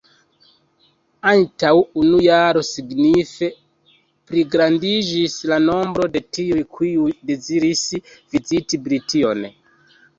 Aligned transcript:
Antaŭ 1.31 1.73
unu 2.03 2.21
jaro 2.27 2.63
signife 2.69 3.51
pligrandiĝis 4.33 5.39
la 5.53 5.63
nombro 5.69 6.11
de 6.19 6.27
tiuj, 6.35 6.61
kiuj 6.77 7.09
deziris 7.33 7.89
viziti 8.11 8.87
Brition. 8.91 9.51